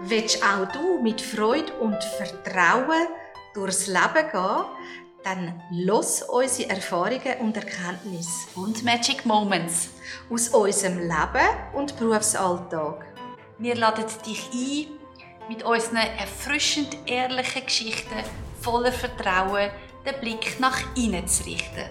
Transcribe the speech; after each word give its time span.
Willst 0.00 0.42
auch 0.42 0.70
du 0.72 1.02
mit 1.02 1.20
Freude 1.20 1.72
und 1.80 1.96
Vertrauen 2.04 3.08
durchs 3.54 3.86
Leben 3.86 4.30
gehen, 4.30 4.64
dann 5.24 5.62
los 5.70 6.22
unsere 6.22 6.70
Erfahrungen 6.70 7.40
und 7.40 7.56
Erkenntnisse 7.56 8.48
und 8.54 8.84
Magic 8.84 9.24
Moments 9.24 9.88
aus 10.30 10.50
unserem 10.50 10.98
Leben 10.98 11.48
und 11.72 11.98
Berufsalltag. 11.98 13.06
Wir 13.58 13.74
laden 13.74 14.04
dich 14.26 14.50
ein, 14.52 15.48
mit 15.48 15.62
unseren 15.62 15.96
erfrischend 15.96 16.96
ehrlichen 17.06 17.64
Geschichten 17.64 18.22
voller 18.60 18.92
Vertrauen 18.92 19.70
den 20.04 20.20
Blick 20.20 20.60
nach 20.60 20.78
innen 20.94 21.26
zu 21.26 21.44
richten. 21.44 21.88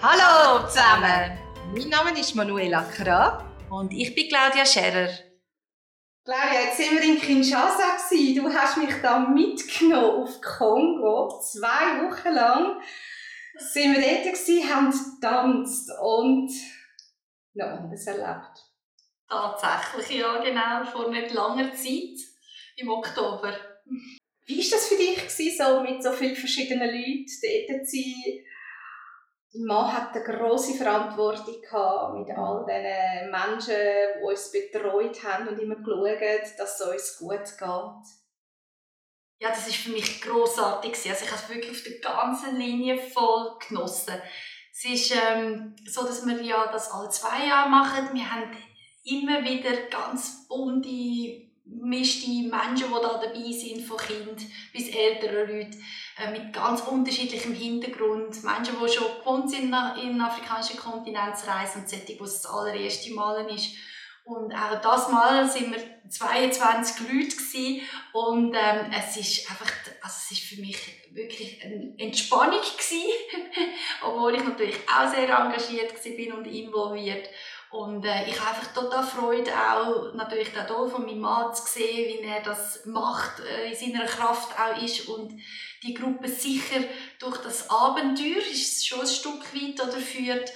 Hallo 0.00 0.66
zusammen! 0.68 1.36
Mein 1.74 1.88
Name 1.88 2.18
ist 2.18 2.34
Manuela 2.36 2.82
Kra. 2.82 3.44
Und 3.70 3.92
ich 3.92 4.14
bin 4.14 4.28
Claudia 4.28 4.64
Scherer. 4.64 5.08
Claudia, 6.24 6.62
jetzt 6.62 6.78
sind 6.78 6.92
wir 6.92 7.02
in 7.02 7.20
Kinshasa. 7.20 7.98
Du 8.34 8.50
hast 8.50 8.78
mich 8.78 8.94
da 9.02 9.18
mitgenommen 9.18 10.22
auf 10.22 10.40
Kongo. 10.40 11.38
Zwei 11.40 12.00
Wochen 12.02 12.32
lang 12.32 12.80
sind 13.58 13.94
wir 13.94 14.00
dort, 14.00 14.24
gewesen, 14.24 14.74
haben 14.74 14.90
getanzt 14.90 15.90
und 16.00 16.50
noch 17.52 17.66
anderes 17.66 18.06
erlebt. 18.06 18.64
Tatsächlich, 19.28 20.20
ja, 20.20 20.42
genau. 20.42 20.82
Vor 20.90 21.10
nicht 21.10 21.34
langer 21.34 21.74
Zeit, 21.74 22.18
im 22.76 22.88
Oktober. 22.88 23.54
Wie 24.46 24.58
war 24.58 24.70
das 24.70 24.88
für 24.88 24.96
dich, 24.96 25.16
gewesen, 25.16 25.58
so 25.58 25.82
mit 25.82 26.02
so 26.02 26.10
vielen 26.12 26.36
verschiedenen 26.36 26.88
Leuten 26.88 27.26
dort 27.68 27.86
zu 27.86 27.96
sein? 27.96 28.44
Dein 29.54 29.66
Mann 29.66 29.92
hat 29.92 30.16
eine 30.16 30.24
grosse 30.24 30.74
Verantwortung 30.74 31.54
mit 31.54 32.36
all 32.36 32.66
diesen 32.66 33.30
Menschen, 33.30 33.76
die 34.18 34.24
uns 34.24 34.50
betreut 34.50 35.22
haben 35.22 35.46
und 35.46 35.60
immer 35.60 35.76
geschaut, 35.76 36.58
dass 36.58 36.80
es 36.80 36.86
uns 36.86 37.18
gut 37.18 37.58
geht. 37.58 38.24
Ja, 39.38 39.50
das 39.50 39.66
war 39.66 39.72
für 39.72 39.90
mich 39.90 40.20
grossartig. 40.20 40.90
Also 41.08 41.24
ich 41.24 41.30
habe 41.30 41.40
es 41.40 41.48
wirklich 41.48 41.70
auf 41.70 41.84
der 41.84 42.00
ganzen 42.00 42.56
Linie 42.56 42.98
voll 42.98 43.56
genossen. 43.68 44.20
Es 44.72 44.84
ist 44.84 45.14
ähm, 45.14 45.76
so, 45.86 46.04
dass 46.04 46.26
wir 46.26 46.42
ja 46.42 46.66
das 46.72 46.90
alle 46.90 47.08
zwei 47.10 47.46
Jahre 47.46 47.70
machen. 47.70 48.08
Wir 48.12 48.28
haben 48.28 48.50
immer 49.04 49.44
wieder 49.44 49.86
ganz 49.88 50.48
bunte, 50.48 51.53
mischte 51.64 52.30
Menschen, 52.30 52.88
die 52.88 53.02
da 53.02 53.20
dabei 53.20 53.52
sind, 53.52 53.82
von 53.82 53.96
Kind 53.96 54.42
bis 54.72 54.88
älteren 54.88 55.48
Leuten. 55.48 55.84
Äh, 56.16 56.30
mit 56.30 56.52
ganz 56.52 56.82
unterschiedlichem 56.82 57.54
Hintergrund. 57.54 58.44
Menschen, 58.44 58.76
die 58.80 58.92
schon 58.92 59.18
gewohnt 59.18 59.50
sind, 59.50 59.64
in 59.64 60.12
den 60.12 60.20
afrikanischen 60.20 60.76
Kontinent 60.76 61.36
zu 61.36 61.48
reisen 61.48 61.82
und 61.82 61.88
solche, 61.88 62.20
wo 62.20 62.24
es 62.24 62.40
das 62.42 62.52
allererste 62.52 63.12
Mal 63.12 63.50
ist. 63.50 63.74
Und 64.22 64.54
auch 64.54 64.80
das 64.80 65.10
Mal 65.10 65.50
sind 65.50 65.72
wir 65.72 65.82
22 66.08 67.00
Leute 67.00 67.36
gewesen. 67.36 67.82
und 68.12 68.54
ähm, 68.54 68.90
es 68.96 69.16
ist 69.16 69.50
einfach, 69.50 69.70
also 70.00 70.16
es 70.22 70.30
ist 70.30 70.44
für 70.44 70.60
mich 70.60 70.78
wirklich 71.12 71.62
eine 71.62 71.94
Entspannung 71.98 72.60
gewesen, 72.60 73.10
obwohl 74.02 74.36
ich 74.36 74.44
natürlich 74.44 74.76
auch 74.88 75.12
sehr 75.12 75.28
engagiert 75.28 75.92
war 75.92 76.38
und 76.38 76.46
involviert. 76.46 77.28
Und 77.74 78.04
äh, 78.04 78.28
ich 78.28 78.38
habe 78.38 78.50
einfach 78.50 78.72
total 78.72 79.02
Freude, 79.04 79.50
auch 79.52 80.14
natürlich 80.14 80.56
auch 80.56 80.64
hier 80.64 80.88
von 80.88 81.06
meinem 81.06 81.18
Mann 81.18 81.52
zu 81.52 81.66
sehen, 81.66 82.06
wie 82.06 82.24
er 82.24 82.40
das 82.40 82.86
macht, 82.86 83.40
äh, 83.40 83.72
in 83.72 83.74
seiner 83.74 84.06
Kraft 84.06 84.50
auch 84.56 84.80
ist 84.80 85.08
und 85.08 85.40
die 85.82 85.92
Gruppe 85.92 86.28
sicher 86.28 86.84
durch 87.18 87.38
das 87.38 87.68
Abenteuer 87.68 88.38
ist 88.48 88.86
schon 88.86 89.00
ein 89.00 89.08
Stück 89.08 89.52
weit 89.52 89.82
oder 89.82 89.98
führt. 89.98 90.52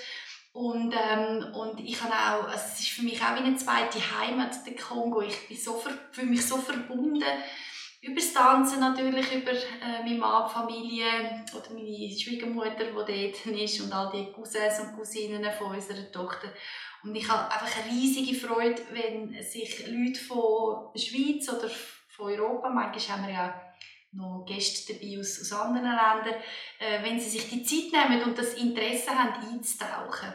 Und, 0.53 0.95
ähm, 0.95 1.53
und 1.55 1.81
ich 1.81 2.01
habe 2.01 2.15
auch, 2.15 2.49
also 2.53 2.65
es 2.73 2.79
ist 2.79 2.91
für 2.91 3.03
mich 3.03 3.21
auch 3.21 3.35
wie 3.35 3.41
eine 3.41 3.57
zweite 3.57 3.99
Heimat, 4.21 4.65
der 4.65 4.77
Kongo. 4.77 5.21
Ich 5.23 5.49
bin 5.49 5.57
so, 5.57 5.83
fühle 6.13 6.29
mich 6.29 6.47
so 6.47 6.57
verbunden 6.57 7.25
über 8.01 8.15
das 8.15 8.33
Tanzen 8.33 8.81
natürlich, 8.81 9.33
über 9.33 9.51
äh, 9.51 10.03
meine 10.05 10.19
Mann, 10.19 10.49
Familie 10.49 11.45
oder 11.53 11.75
meine 11.75 12.19
Schwiegermutter, 12.19 12.85
die 12.85 12.93
dort 12.93 13.47
ist 13.61 13.81
und 13.81 13.93
all 13.93 14.11
die 14.13 14.33
Cousins 14.33 14.81
und 14.81 14.97
Cousinen 14.97 15.45
von 15.53 15.75
unserer 15.75 16.11
Tochter. 16.13 16.53
Und 17.03 17.15
ich 17.15 17.29
habe 17.29 17.53
einfach 17.53 17.83
eine 17.83 17.93
riesige 17.93 18.39
Freude, 18.39 18.83
wenn 18.93 19.43
sich 19.43 19.87
Leute 19.87 20.21
von 20.21 20.93
der 20.95 21.01
Schweiz 21.01 21.49
oder 21.49 21.69
von 22.09 22.33
Europa, 22.33 22.69
manchmal 22.69 23.19
haben 23.19 23.27
wir 23.27 23.35
ja 23.35 23.63
noch 24.13 24.45
Gäste 24.47 24.95
dabei 24.95 25.19
aus, 25.21 25.41
aus 25.41 25.53
anderen 25.53 25.85
Ländern, 25.85 26.43
äh, 26.79 27.03
wenn 27.03 27.21
sie 27.21 27.29
sich 27.29 27.49
die 27.49 27.63
Zeit 27.63 28.09
nehmen 28.09 28.23
und 28.23 28.39
das 28.39 28.55
Interesse 28.55 29.11
haben, 29.11 29.49
einzutauchen. 29.49 30.33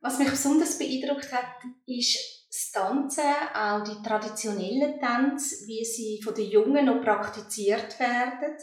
Was 0.00 0.18
mich 0.18 0.28
besonders 0.28 0.78
beeindruckt 0.78 1.32
hat, 1.32 1.62
ist 1.86 2.43
das 2.54 2.70
Tanzen, 2.70 3.24
auch 3.52 3.82
die 3.82 4.00
traditionellen 4.08 5.00
Tänze, 5.00 5.66
wie 5.66 5.84
sie 5.84 6.20
von 6.22 6.34
den 6.34 6.50
Jungen 6.50 6.86
noch 6.86 7.02
praktiziert 7.02 7.98
werden 7.98 8.56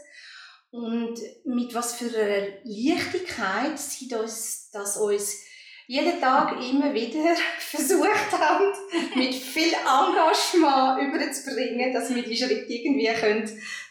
und 0.69 1.19
mit 1.43 1.75
was 1.75 1.95
für 1.95 2.05
einer 2.05 2.47
Leichtigkeit 2.63 3.77
sie 3.77 4.07
das, 4.07 4.69
das 4.71 4.95
uns 4.95 5.41
jeden 5.87 6.21
Tag 6.21 6.53
immer 6.63 6.93
wieder 6.93 7.35
versucht 7.59 8.31
haben, 8.31 8.71
mit 9.15 9.35
viel 9.35 9.73
Engagement 9.73 11.01
überzubringen, 11.01 11.91
dass 11.91 12.15
wir 12.15 12.23
die 12.23 12.37
Schritte 12.37 12.71
irgendwie 12.71 13.09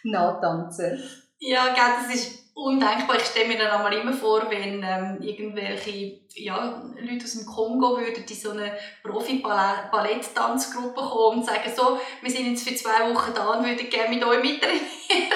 nachtanzen 0.05 0.97
können. 0.97 1.11
Ja, 1.41 1.75
das 1.75 2.15
ist 2.15 2.40
undenkbar. 2.60 3.16
Ich 3.16 3.25
stelle 3.25 3.48
mir 3.48 3.59
dann 3.59 3.71
einmal 3.71 3.93
immer 3.94 4.12
vor, 4.12 4.50
wenn 4.50 4.82
ähm, 4.82 5.19
irgendwelche 5.22 6.21
ja, 6.34 6.82
Leute 7.00 7.25
aus 7.25 7.32
dem 7.32 7.47
Kongo 7.47 7.97
würden 7.98 8.25
in 8.28 8.37
so 8.37 8.50
eine 8.50 8.76
Profi-Ballett-Tanzgruppe 9.03 11.00
kommen 11.00 11.38
und 11.38 11.47
sagen, 11.47 11.72
so, 11.75 11.99
wir 12.20 12.31
sind 12.31 12.50
jetzt 12.50 12.69
für 12.69 12.75
zwei 12.75 13.10
Wochen 13.12 13.32
da 13.34 13.54
und 13.54 13.65
würden 13.65 13.88
gerne 13.88 14.15
mit 14.15 14.22
euch 14.25 14.43
mittrainieren. 14.43 14.91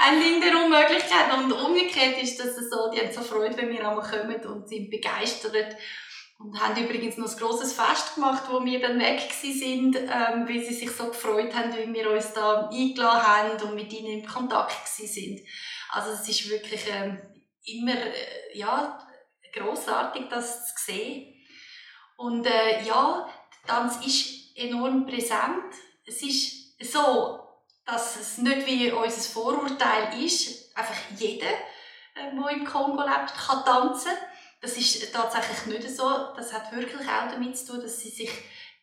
eine 0.00 0.20
Linderung 0.20 0.70
Möglichkeit. 0.70 1.32
Und 1.36 1.52
umgekehrt 1.52 2.22
ist 2.22 2.38
das 2.40 2.56
so, 2.56 2.90
die 2.90 3.00
haben 3.00 3.12
so 3.12 3.20
Freude, 3.20 3.56
wenn 3.58 3.70
wir 3.70 3.86
einmal 3.86 4.08
kommen 4.08 4.42
und 4.46 4.68
sind 4.68 4.90
begeistert. 4.90 5.76
Und 6.38 6.60
haben 6.60 6.82
übrigens 6.82 7.16
noch 7.16 7.30
ein 7.30 7.38
grosses 7.38 7.72
Fest 7.74 8.16
gemacht, 8.16 8.44
wo 8.50 8.64
wir 8.64 8.80
dann 8.80 8.98
weg 8.98 9.22
sind, 9.30 9.96
ähm, 9.96 10.48
weil 10.48 10.64
sie 10.64 10.74
sich 10.74 10.90
so 10.90 11.06
gefreut 11.08 11.54
haben, 11.54 11.72
wie 11.76 11.94
wir 11.94 12.10
uns 12.10 12.32
da 12.32 12.68
eingeladen 12.70 13.22
haben 13.22 13.62
und 13.62 13.74
mit 13.76 13.92
ihnen 13.92 14.20
in 14.20 14.26
Kontakt 14.26 14.86
sind. 14.88 15.40
Also 15.94 16.10
es 16.10 16.28
ist 16.28 16.50
wirklich 16.50 16.82
ähm, 16.90 17.20
immer 17.64 17.94
äh, 17.94 18.58
ja, 18.58 18.98
grossartig, 19.52 20.28
das 20.28 20.74
zu 20.74 20.84
sehen. 20.86 21.34
Und 22.16 22.44
äh, 22.46 22.82
ja, 22.82 23.28
der 23.62 23.74
Tanz 23.74 24.04
ist 24.04 24.56
enorm 24.56 25.06
präsent. 25.06 25.72
Es 26.04 26.20
ist 26.22 26.92
so, 26.92 27.40
dass 27.86 28.16
es 28.16 28.38
nicht 28.38 28.66
wie 28.66 28.90
unser 28.90 29.20
Vorurteil 29.20 30.20
ist, 30.20 30.76
einfach 30.76 30.96
jeder, 31.16 31.46
der 32.16 32.32
äh, 32.32 32.54
im 32.54 32.64
Kongo 32.64 33.02
lebt, 33.02 33.32
kann 33.32 33.64
tanzen. 33.64 34.12
Das 34.60 34.76
ist 34.76 35.12
tatsächlich 35.12 35.66
nicht 35.66 35.96
so. 35.96 36.32
Das 36.34 36.52
hat 36.52 36.74
wirklich 36.74 37.02
auch 37.02 37.30
damit 37.30 37.56
zu 37.56 37.72
tun, 37.72 37.82
dass 37.82 38.00
sie 38.00 38.10
sich 38.10 38.30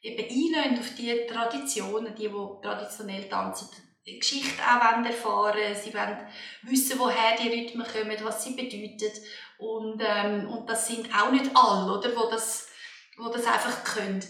eben 0.01 0.79
auf 0.79 0.95
die 0.95 1.27
Traditionen, 1.27 2.15
die, 2.15 2.29
die 2.29 2.61
traditionell 2.61 3.27
tanzen, 3.27 3.69
Geschichte 4.03 4.61
auch 4.63 5.05
erfahren 5.05 5.75
Sie 5.75 5.93
wollen 5.93 6.17
wissen, 6.63 6.97
woher 6.97 7.37
die 7.37 7.49
Rhythmen 7.49 7.85
kommen, 7.85 8.17
was 8.23 8.43
sie 8.43 8.55
bedeuten. 8.55 9.11
Und, 9.59 10.01
ähm, 10.03 10.49
und 10.49 10.67
das 10.67 10.87
sind 10.87 11.07
auch 11.13 11.31
nicht 11.31 11.51
alle, 11.53 11.97
oder, 11.97 12.15
wo 12.15 12.29
das, 12.29 12.69
wo 13.17 13.29
das 13.29 13.45
einfach 13.45 13.83
können. 13.83 14.23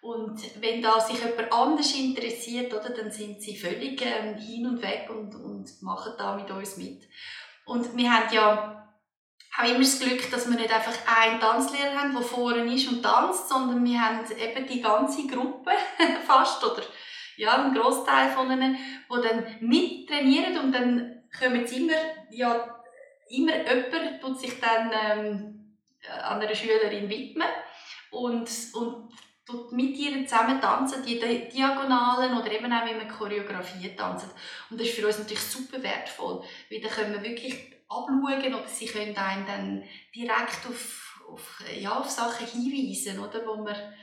Und 0.00 0.40
wenn 0.60 0.80
da 0.80 1.00
sich 1.00 1.18
jemand 1.18 1.52
anders 1.52 1.92
interessiert, 1.92 2.72
oder, 2.72 2.90
dann 2.90 3.10
sind 3.10 3.42
sie 3.42 3.56
völlig 3.56 4.00
ähm, 4.02 4.36
hin 4.36 4.66
und 4.66 4.80
weg 4.80 5.08
und, 5.10 5.34
und 5.34 5.82
machen 5.82 6.12
da 6.16 6.36
mit 6.36 6.48
uns 6.48 6.76
mit. 6.76 7.02
Und 7.64 7.96
wir 7.96 8.12
haben 8.12 8.32
ja 8.32 8.88
auch 9.58 9.64
immer 9.64 9.80
das 9.80 9.98
Glück, 9.98 10.30
dass 10.30 10.48
wir 10.48 10.56
nicht 10.56 10.72
einfach 10.72 10.94
einen 11.18 11.40
Tanzlehrer 11.40 11.96
haben, 11.96 12.12
der 12.12 12.22
vorne 12.22 12.72
ist 12.72 12.86
und 12.88 13.02
tanzt, 13.02 13.48
sondern 13.48 13.84
wir 13.84 14.00
haben 14.00 14.20
eben 14.30 14.66
die 14.68 14.80
ganze 14.80 15.26
Gruppe 15.26 15.72
fast, 16.26 16.62
oder 16.62 16.82
ja, 17.36 17.54
einen 17.54 17.74
Großteil 17.74 18.30
von 18.30 18.50
ihnen, 18.50 18.76
die 18.76 19.28
dann 19.28 19.44
mittrainieren 19.60 20.58
und 20.58 20.72
dann 20.72 21.22
kommen 21.38 21.66
sie 21.66 21.82
immer, 21.82 21.94
ja, 22.30 22.82
immer 23.28 23.56
jemand 23.56 24.20
tut 24.20 24.40
sich 24.40 24.60
dann 24.60 24.90
ähm, 24.92 25.76
an 26.22 26.40
einer 26.40 26.54
Schülerin 26.54 27.08
widmen 27.08 27.48
und, 28.10 28.48
und 28.74 29.10
tut 29.44 29.72
mit 29.72 29.96
ihnen 29.96 30.26
zusammen 30.26 30.60
tanzen, 30.60 31.04
die 31.04 31.18
Diagonalen 31.18 32.36
oder 32.36 32.50
eben 32.50 32.72
auch, 32.72 32.86
wie 32.86 32.94
man 32.94 33.08
Choreografie 33.08 33.94
tanzt. 33.94 34.28
Und 34.70 34.80
das 34.80 34.88
ist 34.88 34.96
für 34.96 35.06
uns 35.06 35.18
natürlich 35.18 35.42
super 35.42 35.82
wertvoll, 35.82 36.42
weil 36.70 36.80
dann 36.80 36.90
können 36.90 37.12
wir 37.14 37.22
wirklich 37.22 37.72
abschauen 37.88 38.54
oder 38.54 38.68
sie 38.68 38.86
können 38.86 39.16
einen 39.16 39.46
dann 39.46 39.84
direkt 40.14 40.66
auf, 40.68 41.24
auf, 41.28 41.62
ja, 41.78 41.98
auf 41.98 42.10
Sachen 42.10 42.46
hinweisen, 42.46 43.20
oder, 43.20 43.46
wo 43.46 43.64
wir 43.64 43.94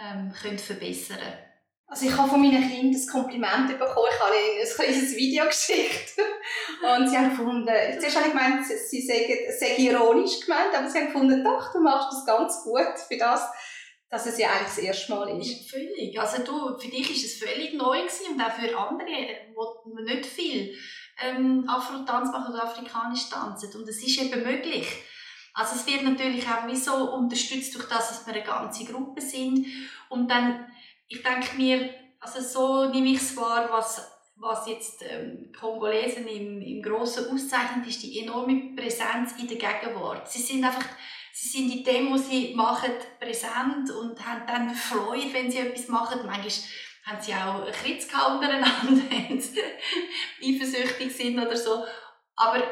ähm, 0.00 0.32
können 0.32 0.58
verbessern 0.58 1.18
können. 1.18 1.53
Also 1.94 2.06
ich 2.06 2.16
habe 2.16 2.28
von 2.28 2.42
meinen 2.42 2.68
Kindern 2.68 3.00
ein 3.00 3.06
Kompliment 3.06 3.68
bekommen. 3.68 4.08
Ich 4.12 4.20
habe 4.20 4.34
ihnen 4.34 4.66
ein 4.66 4.74
kleines 4.74 5.14
Video 5.14 5.44
geschickt. 5.44 6.18
Und 6.82 7.08
sie 7.08 7.16
haben 7.16 7.30
gefunden, 7.30 7.68
zuerst 8.00 8.16
habe 8.16 8.26
ich 8.26 8.32
gemeint, 8.32 8.66
sie 8.66 9.00
sei 9.00 9.76
ironisch 9.78 10.40
gemeint, 10.40 10.74
aber 10.76 10.90
sie 10.90 10.98
haben 10.98 11.06
gefunden, 11.06 11.44
doch, 11.44 11.72
du 11.72 11.78
machst 11.78 12.08
das 12.10 12.26
ganz 12.26 12.64
gut 12.64 12.98
für 13.06 13.16
das, 13.16 13.48
dass 14.10 14.26
es 14.26 14.38
ja 14.38 14.48
eigentlich 14.48 14.74
das 14.74 14.78
erste 14.78 15.14
Mal 15.14 15.40
ist. 15.40 15.70
Völlig. 15.70 16.18
Also 16.18 16.42
du, 16.42 16.76
für 16.76 16.88
dich 16.88 17.08
ist 17.12 17.26
es 17.26 17.48
völlig 17.48 17.74
neu 17.74 18.00
gewesen 18.00 18.32
und 18.32 18.42
auch 18.42 18.50
für 18.50 18.76
andere, 18.76 19.06
die 19.06 20.02
nicht 20.02 20.26
viel 20.26 20.76
ähm, 21.22 21.64
Afro-Tanz 21.68 22.32
machen 22.32 22.54
oder 22.54 22.64
afrikanisch 22.64 23.30
tanzen. 23.30 23.70
Und 23.80 23.88
es 23.88 24.04
ist 24.04 24.20
eben 24.20 24.42
möglich. 24.42 24.88
Also 25.56 25.76
es 25.76 25.86
wird 25.86 26.02
natürlich 26.02 26.44
auch 26.48 26.66
wie 26.66 26.76
so 26.76 27.12
unterstützt 27.12 27.72
durch 27.76 27.88
das, 27.88 28.08
dass 28.08 28.26
wir 28.26 28.34
eine 28.34 28.42
ganze 28.42 28.84
Gruppe 28.84 29.20
sind. 29.20 29.64
Und 30.08 30.28
dann, 30.28 30.66
ich 31.08 31.22
denke 31.22 31.56
mir, 31.56 31.90
also 32.20 32.40
so 32.40 32.90
nehme 32.90 33.10
ich 33.10 33.18
es 33.18 33.36
wahr, 33.36 33.68
was, 33.70 34.10
was 34.36 34.66
jetzt 34.66 35.02
ähm, 35.08 35.52
Kongolesen 35.58 36.26
im, 36.26 36.62
im 36.62 36.82
Grossen 36.82 37.32
auszeichnet, 37.32 37.86
ist 37.86 38.02
die 38.02 38.20
enorme 38.20 38.74
Präsenz 38.74 39.32
in 39.38 39.48
der 39.48 39.58
Gegenwart. 39.58 40.30
Sie 40.30 40.40
sind 40.40 40.64
einfach 40.64 40.86
sie 41.34 41.48
sind 41.48 41.72
in 41.72 41.84
dem, 41.84 42.12
was 42.12 42.28
sie 42.28 42.54
machen, 42.54 42.92
präsent 43.18 43.90
und 43.90 44.24
haben 44.24 44.46
dann 44.46 44.74
Freude, 44.74 45.32
wenn 45.32 45.50
sie 45.50 45.58
etwas 45.58 45.88
machen. 45.88 46.20
Manchmal 46.24 46.52
haben 47.04 47.20
sie 47.20 47.34
auch 47.34 47.70
Kritzka 47.72 48.34
untereinander, 48.34 49.02
wenn 49.10 49.40
sie 49.40 49.60
eifersüchtig 50.42 51.14
sind 51.14 51.38
oder 51.38 51.56
so. 51.56 51.84
Aber 52.36 52.62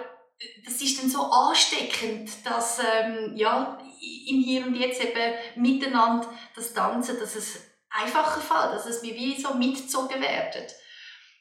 das 0.65 0.81
ist 0.81 1.03
dann 1.03 1.11
so 1.11 1.23
ansteckend, 1.23 2.31
dass 2.45 2.79
ähm, 2.79 3.37
ja, 3.37 3.79
im 4.29 4.43
Hier 4.43 4.65
und 4.67 4.77
Jetzt 4.77 5.03
eben 5.03 5.35
miteinander 5.57 6.33
das 6.55 6.73
Tanzen, 6.73 7.19
dass 7.19 7.37
es 7.37 7.72
einfacher 7.93 8.41
fällt, 8.41 8.75
dass 8.75 8.87
es 8.87 9.03
wie 9.03 9.41
so 9.41 9.55
mitgezogen 9.55 10.21
werden. 10.21 10.65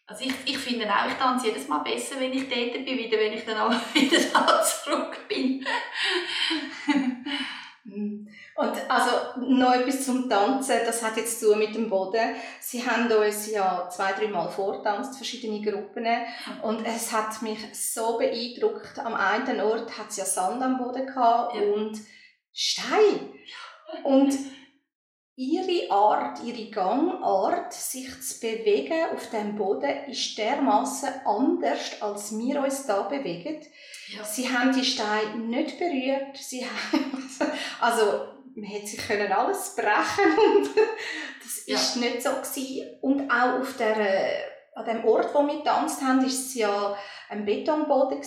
Also 0.08 0.26
ich, 0.26 0.34
ich 0.46 0.58
finde 0.58 0.90
auch, 0.90 1.08
ich 1.08 1.14
tanze 1.14 1.48
jedes 1.48 1.68
Mal 1.70 1.80
besser, 1.80 2.20
wenn 2.20 2.34
ich 2.34 2.50
dort 2.50 2.74
bin, 2.74 2.98
wieder, 2.98 3.18
wenn 3.18 3.34
ich 3.34 3.46
dann 3.46 3.58
auch 3.58 3.72
wieder 3.94 4.20
da 4.34 4.62
zurück 4.62 5.28
bin. 5.28 5.66
Und 8.56 8.92
also 8.92 9.12
noch 9.40 9.74
etwas 9.74 10.06
zum 10.06 10.30
Tanzen, 10.30 10.82
das 10.86 11.02
hat 11.04 11.18
jetzt 11.18 11.40
zu 11.40 11.56
mit 11.56 11.74
dem 11.74 11.90
Boden. 11.90 12.36
Sie 12.60 12.86
haben 12.86 13.12
uns 13.12 13.50
ja 13.50 13.90
zwei, 13.90 14.12
drei 14.12 14.28
Mal 14.28 14.50
vortanzt, 14.50 15.16
verschiedene 15.16 15.62
Gruppen. 15.62 16.06
Und 16.62 16.86
es 16.86 17.12
hat 17.12 17.42
mich 17.42 17.60
so 17.74 18.18
beeindruckt. 18.18 19.00
Am 19.00 19.16
einen 19.16 19.62
Ort 19.62 19.98
hat 19.98 20.10
es 20.10 20.18
ja 20.18 20.26
Sand 20.26 20.62
am 20.62 20.78
Boden 20.78 21.08
gehabt 21.08 21.56
ja. 21.56 21.62
und 21.62 22.00
Stein. 22.54 23.34
Und 24.04 24.38
ihre 25.42 25.90
Art, 25.90 26.44
ihre 26.44 26.70
Gangart, 26.70 27.74
sich 27.74 28.22
zu 28.22 28.40
bewegen 28.40 29.06
auf 29.12 29.30
dem 29.32 29.56
Boden, 29.56 30.06
ist 30.08 30.38
dermaßen 30.38 31.10
anders, 31.26 32.00
als 32.00 32.38
wir 32.38 32.62
uns 32.62 32.86
da 32.86 33.02
bewegen. 33.04 33.60
Ja. 34.16 34.24
Sie 34.24 34.48
haben 34.48 34.72
die 34.72 34.86
Steine 34.86 35.38
nicht 35.38 35.80
berührt. 35.80 36.38
Sie 36.38 36.64
haben, 36.64 37.30
also 37.80 38.04
man 38.54 38.66
hätte 38.66 38.88
sich 38.88 39.08
können 39.08 39.32
alles 39.32 39.76
brechen 39.76 40.38
und 40.58 40.70
das 41.44 41.66
ja. 41.66 41.76
ist 41.76 41.96
nicht 41.96 42.22
so 42.22 42.30
gewesen. 42.30 43.00
Und 43.02 43.32
auch 43.32 43.62
auf 43.62 43.78
der, 43.78 43.98
an 44.74 44.86
dem 44.86 45.06
Ort, 45.06 45.34
wo 45.34 45.46
wir 45.46 45.58
getanzt 45.58 46.02
haben, 46.02 46.26
ist 46.26 46.48
es 46.48 46.56
ja 46.56 46.98
ein 47.30 47.46
Betonboden 47.46 48.20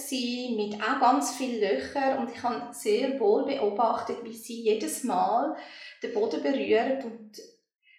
mit 0.56 0.82
auch 0.82 1.00
ganz 1.00 1.36
vielen 1.36 1.60
Löchern 1.60 2.18
und 2.18 2.34
ich 2.34 2.42
habe 2.42 2.72
sehr 2.72 3.18
wohl 3.18 3.44
beobachtet, 3.44 4.18
wie 4.22 4.34
sie 4.34 4.62
jedes 4.62 5.04
Mal 5.04 5.56
den 6.02 6.12
Boden 6.12 6.42
berühren 6.42 7.02
und 7.02 7.40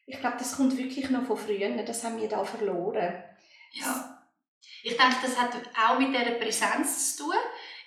ich 0.07 0.19
glaube, 0.19 0.38
das 0.38 0.57
kommt 0.57 0.77
wirklich 0.77 1.09
noch 1.09 1.24
von 1.24 1.38
früher, 1.38 1.69
das 1.83 2.03
haben 2.03 2.21
wir 2.21 2.30
da 2.30 2.44
verloren. 2.44 3.24
Ja. 3.71 4.21
Ich 4.83 4.95
denke, 4.95 5.15
das 5.24 5.39
hat 5.39 5.50
auch 5.75 5.98
mit 5.98 6.09
dieser 6.09 6.36
Präsenz 6.36 7.15
zu 7.15 7.24
tun 7.24 7.36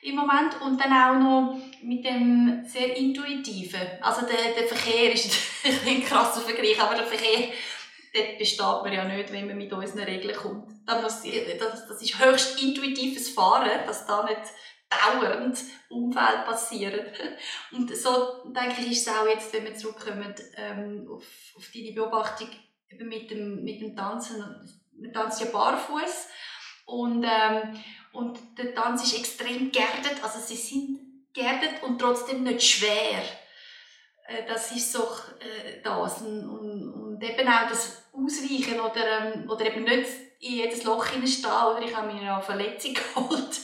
im 0.03 0.17
Moment 0.17 0.61
und 0.61 0.81
dann 0.81 0.93
auch 0.93 1.19
noch 1.19 1.59
mit 1.83 2.05
dem 2.05 2.65
sehr 2.67 2.97
intuitiven. 2.97 3.81
Also 4.01 4.27
der, 4.27 4.55
der 4.57 4.69
Verkehr 4.69 5.13
ist 5.13 5.31
ein 5.87 6.05
krasser 6.05 6.41
Vergleich, 6.41 6.81
aber 6.81 6.97
der 6.97 7.07
Verkehr 7.07 7.51
dort 8.19 8.39
besteht 8.39 8.59
man 8.61 8.93
ja 8.93 9.05
nicht, 9.05 9.33
wenn 9.33 9.47
man 9.47 9.57
mit 9.57 9.73
unseren 9.73 10.05
Regeln 10.05 10.37
kommt. 10.37 10.73
Das, 10.87 11.25
ist 11.25 12.19
höchst 12.19 12.63
intuitives 12.63 13.31
Fahren, 13.31 13.71
dass 13.87 14.07
da 14.07 14.25
nicht 14.25 14.41
dauernd 14.89 15.59
Unfälle 15.91 16.45
passieren. 16.45 17.01
Und 17.73 17.95
so 17.95 18.45
denke 18.47 18.81
ich, 18.81 18.93
ist 18.93 19.07
es 19.07 19.15
auch 19.15 19.27
jetzt, 19.27 19.53
wenn 19.53 19.65
wir 19.65 19.75
zurückkommen 19.75 20.35
ähm, 20.57 21.09
auf, 21.11 21.25
auf 21.57 21.71
deine 21.75 21.93
Beobachtung 21.93 22.49
mit 22.99 23.31
dem, 23.31 23.63
mit 23.63 23.81
dem 23.81 23.95
Tanzen. 23.95 24.43
Man 25.01 25.13
tanzt 25.13 25.41
ja 25.41 25.47
barfuß 25.47 26.29
und, 26.87 27.23
ähm, 27.23 27.79
und 28.13 28.39
der 28.57 28.75
Tanz 28.75 29.05
ist 29.05 29.19
extrem 29.19 29.71
geerdet, 29.71 30.17
also 30.23 30.41
sie 30.41 30.57
sind 30.57 30.99
geerdet 31.33 31.83
und 31.83 31.99
trotzdem 31.99 32.43
nicht 32.43 32.63
schwer. 32.63 33.23
Äh, 34.27 34.47
das 34.47 34.73
ist 34.73 34.93
so 34.93 35.03
äh, 35.41 35.81
das. 35.83 36.23
Und, 36.23 36.49
und, 36.49 36.93
und, 36.93 37.23
eben 37.23 37.49
auch 37.49 37.69
das 37.69 38.08
Ausweichen 38.25 38.81
oder, 38.81 39.35
ähm, 39.35 39.51
oder 39.51 39.67
eben 39.67 39.85
nicht 39.85 40.09
in 40.41 40.53
jedes 40.55 40.85
Loch 40.85 41.07
hineinstehen. 41.07 41.53
Oder 41.53 41.83
ich 41.83 41.95
habe 41.95 42.13
mir 42.13 42.21
eine 42.21 42.43
Verletzung 42.43 42.95
geholt 43.15 43.61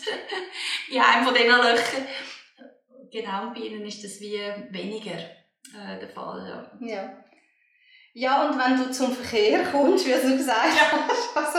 in 0.91 1.01
einem 1.01 1.25
von 1.25 1.35
diesen 1.35 1.49
Löchern. 1.49 2.07
Genau, 3.11 3.51
bei 3.55 3.61
ihnen 3.61 3.87
ist 3.87 4.03
das 4.03 4.21
wie 4.21 4.41
weniger 4.71 5.19
äh, 5.19 5.99
der 6.01 6.09
Fall. 6.09 6.71
Ja. 6.81 6.87
ja. 6.87 7.25
Ja, 8.17 8.49
und 8.49 8.59
wenn 8.59 8.77
du 8.77 8.93
zum 8.93 9.13
Verkehr 9.13 9.65
kommst, 9.65 10.07
wie 10.07 10.13
du 10.13 10.37
gesagt 10.37 10.93
hast, 10.93 11.37
also, 11.37 11.59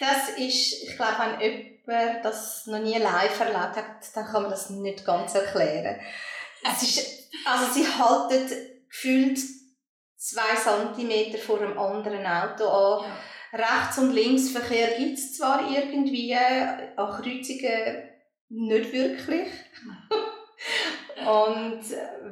das 0.00 0.30
ist, 0.30 0.82
ich 0.82 0.96
glaube, 0.96 1.38
wenn 1.38 1.40
jemand 1.40 2.24
das 2.24 2.66
noch 2.66 2.80
nie 2.80 2.98
live 2.98 3.38
erlebt 3.38 3.76
hat, 3.76 4.16
dann 4.16 4.24
kann 4.24 4.42
man 4.42 4.50
das 4.50 4.70
nicht 4.70 5.04
ganz 5.04 5.34
erklären. 5.34 6.00
Es 6.64 6.82
ist, 6.82 7.30
also 7.44 7.72
sie 7.72 7.86
halten 7.86 8.50
gefühlt 8.88 9.38
zwei 10.20 10.54
Zentimeter 10.54 11.38
vor 11.38 11.60
einem 11.60 11.78
anderen 11.78 12.26
Auto 12.26 12.68
an. 12.68 13.04
Ja. 13.04 13.16
Rechts- 13.52 13.98
und 13.98 14.12
Linksverkehr 14.12 14.96
gibt 14.98 15.18
es 15.18 15.36
zwar 15.36 15.68
irgendwie, 15.68 16.36
an 16.36 17.10
Kreuzungen 17.10 18.10
nicht 18.50 18.92
wirklich. 18.92 19.48
und 21.26 21.82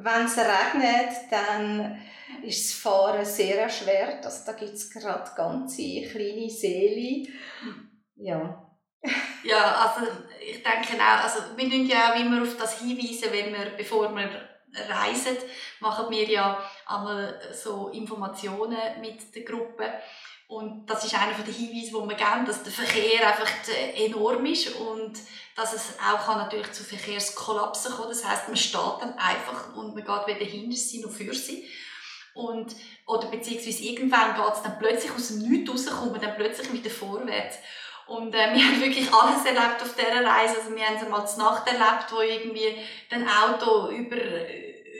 wenn 0.03 0.25
es 0.25 0.37
regnet, 0.37 1.15
dann 1.31 1.99
ist 2.43 2.69
das 2.69 2.79
Fahren 2.79 3.25
sehr 3.25 3.63
erschwert. 3.63 4.23
Also 4.23 4.45
da 4.45 4.53
gibt 4.53 4.73
es 4.73 4.89
gerade 4.91 5.29
ganze 5.35 6.03
kleine 6.03 6.49
Seele. 6.49 7.27
Ja. 8.15 8.65
ja, 9.43 9.75
also 9.75 10.11
ich 10.39 10.61
denke 10.63 11.01
auch, 11.01 11.23
also 11.23 11.57
wir 11.57 11.65
müssen 11.65 11.87
ja 11.87 12.11
auch 12.11 12.19
immer 12.19 12.41
auf 12.41 12.55
das 12.57 12.79
hinweisen, 12.79 13.31
wenn 13.31 13.51
wir, 13.51 13.71
bevor 13.77 14.13
wir 14.13 14.49
reisen, 14.73 15.37
machen 15.79 16.09
wir 16.09 16.29
ja 16.29 16.63
einmal 16.85 17.39
so 17.53 17.89
Informationen 17.89 18.77
mit 19.01 19.35
der 19.35 19.43
Gruppe. 19.43 19.93
Und 20.47 20.87
das 20.87 21.05
ist 21.05 21.13
einer 21.13 21.33
der 21.33 21.53
Hinweise, 21.53 21.91
die 21.91 22.09
wir 22.09 22.15
geben, 22.15 22.45
dass 22.45 22.63
der 22.63 22.71
Verkehr 22.71 23.27
einfach 23.27 23.51
enorm 23.95 24.45
ist 24.47 24.75
und 24.75 25.13
dass 25.55 25.73
es 25.73 25.93
auch 25.99 26.25
kann 26.25 26.39
natürlich 26.39 26.71
zu 26.71 26.83
Verkehrskollapsen 26.83 27.91
kommen 27.91 28.09
Das 28.09 28.25
heißt, 28.25 28.47
man 28.47 28.57
steht 28.57 28.81
dann 28.99 29.15
einfach 29.19 29.75
und 29.75 29.93
man 29.93 30.03
geht 30.03 30.27
weder 30.27 30.45
hinter 30.45 30.75
sie 30.75 31.01
noch 31.01 31.11
für 31.11 31.33
sie. 31.35 31.69
Und, 32.33 32.75
oder 33.05 33.27
beziehungsweise 33.27 33.83
irgendwann 33.83 34.35
geht 34.35 34.53
es 34.53 34.61
dann 34.63 34.79
plötzlich 34.79 35.11
aus 35.11 35.27
dem 35.27 35.39
Nichts 35.39 35.69
raus, 35.69 35.99
kommt 35.99 36.13
man 36.13 36.21
dann 36.21 36.35
plötzlich 36.35 36.71
wieder 36.71 36.89
vorwärts. 36.89 37.57
Und 38.09 38.33
äh, 38.33 38.53
wir 38.53 38.63
haben 38.63 38.81
wirklich 38.81 39.13
alles 39.13 39.45
erlebt 39.45 39.81
auf 39.81 39.95
dieser 39.95 40.25
Reise. 40.25 40.57
Also 40.57 40.75
wir 40.75 40.83
haben 40.83 40.95
es 40.95 41.03
einmal 41.03 41.27
zur 41.27 41.43
Nacht 41.43 41.67
erlebt, 41.67 42.11
wo 42.11 42.21
irgendwie 42.21 42.75
ein 43.11 43.27
Auto 43.27 43.89
über, 43.89 44.17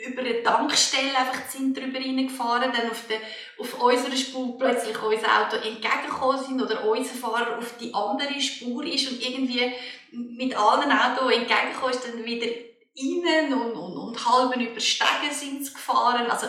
über 0.08 0.22
eine 0.22 0.44
Tankstelle 0.44 1.18
einfach 1.18 1.42
sind 1.50 1.76
drüber 1.76 2.00
reingefahren, 2.00 2.72
dann 2.72 2.92
auf, 2.92 3.08
der, 3.08 3.18
auf 3.58 3.82
unserer 3.82 4.16
Spur 4.16 4.58
plötzlich 4.60 5.02
unser 5.02 5.28
Auto 5.42 5.56
entgegengekommen 5.56 6.44
sind 6.44 6.62
oder 6.62 6.86
unser 6.86 7.16
Fahrer 7.16 7.58
auf 7.58 7.78
die 7.80 7.94
andere 7.94 8.40
Spur 8.40 8.86
ist 8.86 9.12
und 9.12 9.22
irgendwie 9.22 9.74
mit 10.12 10.56
allen 10.56 10.92
Autos 10.92 11.34
entgegengekommen 11.34 11.92
ist, 11.92 12.08
dann 12.08 12.24
wieder 12.24 12.48
innen 12.96 13.54
und, 13.54 13.72
und, 13.72 13.98
und 13.98 14.26
halben 14.26 14.62
über 14.62 14.80
Stege 14.80 15.32
sind 15.32 15.74
gefahren. 15.74 16.30
Also 16.30 16.48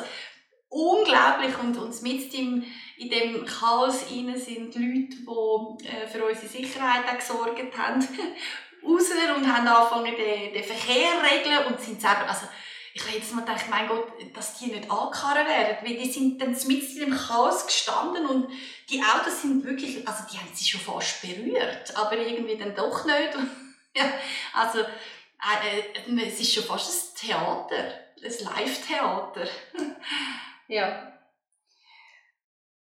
unglaublich 0.71 1.59
und, 1.59 1.77
und 1.77 2.03
mit 2.03 2.33
im, 2.33 2.65
in 2.97 3.11
dem 3.11 3.45
Chaos 3.45 4.07
rein 4.11 4.35
sind 4.39 4.75
Leute, 4.75 5.17
die 5.17 5.87
äh, 5.87 6.07
für 6.07 6.25
unsere 6.25 6.47
Sicherheit 6.47 7.05
auch 7.07 7.19
gesorgt 7.19 7.77
haben, 7.77 8.01
raus 8.83 9.11
und 9.37 9.53
haben 9.53 9.69
angefangen, 9.69 10.15
den, 10.17 10.55
den 10.55 10.65
Verkehr 10.65 11.11
zu 11.19 11.35
regeln 11.35 11.67
und 11.67 11.81
sind 11.81 12.01
selber, 12.01 12.29
also 12.29 12.47
ich 12.93 13.03
habe 13.05 13.17
jetzt 13.17 13.33
mal 13.35 13.43
gedacht, 13.43 13.67
mein 13.71 13.89
Gott, 13.89 14.09
dass 14.35 14.59
die 14.59 14.67
nicht 14.67 14.91
angekarrt 14.91 15.47
werden, 15.47 15.77
weil 15.83 15.97
die 15.97 16.11
sind 16.11 16.41
dann 16.41 16.51
mit 16.51 16.83
in 16.97 17.01
dem 17.01 17.17
Chaos 17.17 17.67
gestanden 17.67 18.27
und 18.27 18.49
die 18.89 19.01
Autos 19.03 19.43
sind 19.43 19.65
wirklich, 19.65 20.07
also 20.07 20.25
die 20.31 20.39
haben 20.39 20.51
sie 20.53 20.65
schon 20.65 20.81
fast 20.81 21.23
berührt, 21.23 21.97
aber 21.97 22.17
irgendwie 22.17 22.57
dann 22.57 22.75
doch 22.75 23.05
nicht. 23.05 23.31
ja, 23.97 24.13
also 24.55 24.81
äh, 24.81 25.79
äh, 26.11 26.27
es 26.27 26.41
ist 26.41 26.53
schon 26.53 26.65
fast 26.65 27.23
ein 27.23 27.29
Theater, 27.29 27.95
ein 28.23 28.45
Live-Theater. 28.45 29.49
Ja. 30.71 31.13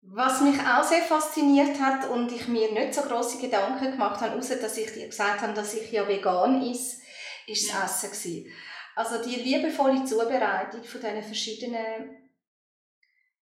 Was 0.03 0.43
mich 0.43 0.61
auch 0.61 0.85
sehr 0.85 1.03
fasziniert 1.03 1.81
hat 1.81 2.09
und 2.11 2.31
ich 2.31 2.47
mir 2.47 2.71
nicht 2.73 2.93
so 2.93 3.01
große 3.01 3.41
Gedanken 3.41 3.93
gemacht 3.93 4.21
habe, 4.21 4.37
außer 4.37 4.57
dass 4.57 4.77
ich 4.77 4.93
dir 4.93 5.07
gesagt 5.07 5.41
habe, 5.41 5.55
dass 5.55 5.75
ich 5.75 5.91
ja 5.91 6.07
vegan 6.07 6.63
ist, 6.63 7.01
ist 7.47 7.69
das 7.69 7.75
ja. 7.75 7.85
Essen 7.85 8.11
gewesen. 8.11 8.53
Also 8.95 9.23
die 9.23 9.37
liebevolle 9.37 10.05
Zubereitung 10.05 10.85
von 10.85 11.01
diesen 11.01 11.23
verschiedenen 11.23 12.31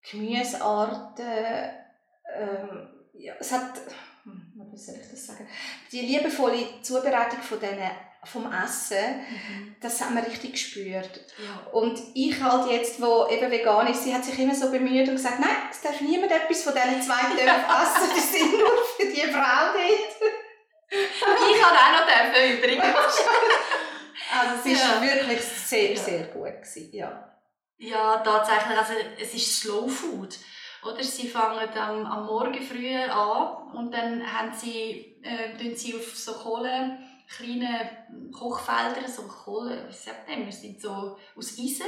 Gemüsearten. 0.09 1.27
Ähm, 2.35 2.89
ja, 3.15 3.35
es 3.41 3.51
hat, 3.51 3.81
hm, 4.23 4.53
wie 4.71 4.79
soll 4.79 4.95
ich 4.95 5.11
das 5.11 5.27
sagen? 5.27 5.49
Die 5.91 6.03
liebevolle 6.03 6.83
Zubereitung 6.83 7.41
von 7.41 7.59
diesen 7.59 7.91
vom 8.27 8.53
Essen, 8.53 9.21
mhm. 9.31 9.77
das 9.81 10.01
haben 10.01 10.17
wir 10.17 10.27
richtig 10.27 10.53
gespürt. 10.53 11.21
Ja. 11.39 11.71
Und 11.73 12.01
ich 12.15 12.43
halt 12.43 12.71
jetzt, 12.71 13.01
wo 13.01 13.29
eben 13.29 13.51
vegan 13.51 13.87
ist, 13.87 14.05
sie 14.05 14.15
hat 14.15 14.25
sich 14.25 14.39
immer 14.39 14.55
so 14.55 14.71
bemüht 14.71 15.09
und 15.09 15.17
gesagt, 15.17 15.41
nein, 15.41 15.57
es 15.71 15.81
darf 15.81 16.01
niemand 16.01 16.33
etwas 16.33 16.63
von 16.63 16.75
diesen 16.75 17.03
zwei 17.03 17.21
Töpfen 17.37 17.47
essen, 17.47 18.11
die 18.15 18.21
sind 18.21 18.53
nur 18.53 18.85
für 18.97 19.07
die 19.07 19.33
Frau 19.33 19.73
dort. 19.73 20.33
ich 20.91 21.61
kann 21.61 21.77
auch 21.77 21.93
noch 21.93 22.07
dürfen 22.07 22.59
übrigens. 22.59 22.85
also 24.33 24.71
es 24.71 24.81
war 24.81 25.05
ja. 25.05 25.15
wirklich 25.15 25.43
sehr, 25.43 25.97
sehr 25.97 26.25
gut. 26.25 26.63
Gewesen, 26.63 26.91
ja. 26.93 27.37
ja, 27.79 28.17
tatsächlich, 28.19 28.79
also 28.79 28.93
es 29.21 29.35
ist 29.35 29.61
Slow 29.61 29.89
Food. 29.89 30.37
Oder 30.85 31.03
sie 31.03 31.29
fangen 31.29 31.69
am, 31.77 32.07
am 32.07 32.27
Morgen 32.27 32.63
früh 32.63 32.95
an 32.95 33.73
und 33.75 33.93
dann 33.93 34.23
haben 34.25 34.53
sie, 34.53 35.21
äh, 35.23 35.75
sie 35.75 35.97
auf 35.97 36.17
so 36.17 36.33
Kohle 36.35 36.99
kleine 37.29 38.07
Kochfelder, 38.33 39.09
so 39.09 39.23
Kohle, 39.23 39.87
wie 39.89 39.93
sagt 39.93 40.29
man, 40.29 40.51
sind 40.51 40.81
so 40.81 41.17
aus 41.35 41.59
Eisen, 41.59 41.87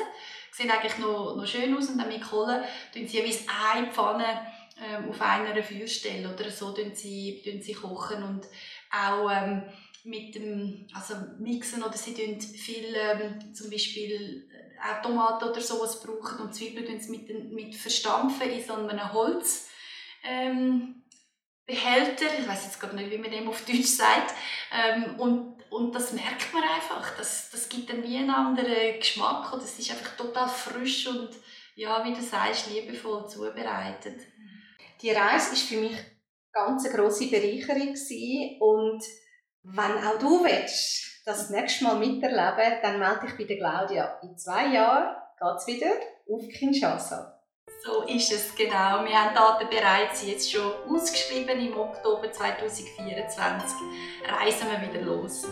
sehen 0.52 0.70
eigentlich 0.70 0.98
noch, 0.98 1.36
noch 1.36 1.46
schön 1.46 1.76
aus 1.76 1.88
und 1.88 1.98
dann 1.98 2.08
mit 2.08 2.22
Kohle 2.22 2.64
tun 2.92 3.06
sie 3.06 3.24
wie 3.24 3.36
eine 3.72 3.92
Pfanne 3.92 4.46
ähm, 4.80 5.10
auf 5.10 5.20
einer 5.20 5.62
Feuerstelle 5.62 6.32
oder 6.32 6.50
so 6.50 6.72
tun 6.72 6.92
sie, 6.94 7.42
tun 7.44 7.60
sie 7.62 7.74
kochen 7.74 8.22
und 8.22 8.46
auch 8.90 9.30
ähm, 9.30 9.62
mit 10.04 10.34
dem 10.34 10.86
also 10.94 11.14
mixen 11.38 11.82
oder 11.82 11.96
sie 11.96 12.14
tun 12.14 12.40
viel 12.40 12.94
ähm, 12.94 13.54
zum 13.54 13.70
Beispiel 13.70 14.48
äh, 14.50 14.78
auch 14.80 15.02
Tomaten 15.02 15.48
oder 15.48 15.60
sowas 15.60 16.00
brauchen 16.00 16.38
und 16.40 16.54
Zwiebeln 16.54 16.86
tun 16.86 17.00
sie 17.00 17.10
mit, 17.10 17.52
mit 17.52 17.74
verstampfen 17.74 18.50
in 18.50 18.64
so 18.64 18.74
einem 18.74 19.12
Holz 19.12 19.68
ähm, 20.24 21.02
Behälter, 21.68 22.24
ich 22.38 22.48
weiß 22.48 22.64
jetzt 22.64 22.80
gar 22.80 22.94
nicht, 22.94 23.10
wie 23.10 23.18
man 23.18 23.30
dem 23.30 23.46
auf 23.46 23.62
Deutsch 23.66 23.84
sagt, 23.84 24.34
ähm, 24.72 25.20
und, 25.20 25.62
und 25.70 25.94
das 25.94 26.14
merkt 26.14 26.52
man 26.54 26.62
einfach, 26.62 27.14
das, 27.18 27.50
das 27.50 27.68
gibt 27.68 27.90
dann 27.90 28.02
wie 28.02 28.16
einen 28.16 28.30
anderen 28.30 28.98
Geschmack 28.98 29.52
und 29.52 29.62
es 29.62 29.78
ist 29.78 29.90
einfach 29.90 30.16
total 30.16 30.48
frisch 30.48 31.06
und 31.06 31.28
ja, 31.74 32.02
wie 32.06 32.14
du 32.14 32.22
sagst, 32.22 32.70
liebevoll 32.70 33.28
zubereitet. 33.28 34.18
Die 35.02 35.10
Reise 35.10 35.50
war 35.50 35.56
für 35.56 35.76
mich 35.76 35.92
eine 35.92 36.06
ganz 36.52 36.90
grosse 36.90 37.28
Bereicherung 37.28 37.94
und 38.60 39.04
wenn 39.62 40.04
auch 40.04 40.18
du 40.18 40.42
willst, 40.42 41.22
das 41.26 41.50
nächste 41.50 41.84
Mal 41.84 41.98
miterleben, 41.98 42.78
dann 42.80 42.98
melde 42.98 43.26
dich 43.26 43.36
bei 43.36 43.44
der 43.44 43.58
Claudia. 43.58 44.18
In 44.22 44.38
zwei 44.38 44.68
Jahren 44.68 45.14
geht 45.38 45.56
es 45.58 45.66
wieder 45.66 45.92
auf 46.30 46.48
Kinshasa. 46.48 47.37
So 47.84 48.02
ist 48.02 48.32
es 48.32 48.54
genau. 48.54 49.04
Wir 49.04 49.22
haben 49.22 49.34
Daten 49.34 49.68
bereits 49.68 50.26
jetzt 50.26 50.50
schon 50.50 50.72
ausgeschrieben. 50.88 51.60
Im 51.60 51.76
Oktober 51.78 52.30
2024 52.30 53.76
reisen 54.26 54.68
wir 54.70 54.88
wieder 54.88 55.02
los. 55.04 55.46